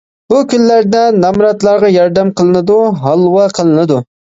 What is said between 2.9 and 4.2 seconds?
ھالۋا قىلىنىدۇ.